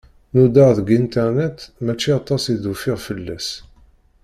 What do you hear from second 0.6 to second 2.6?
deg internet, mačči aṭas i